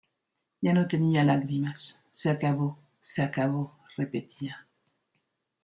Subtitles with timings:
[0.61, 2.01] Ya no tenían lágrimas...
[2.09, 4.65] Se acabó, se acabó- repetía.